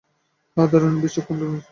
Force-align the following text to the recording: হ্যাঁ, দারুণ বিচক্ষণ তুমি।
হ্যাঁ, 0.57 0.67
দারুণ 0.71 0.93
বিচক্ষণ 1.01 1.35
তুমি। 1.39 1.59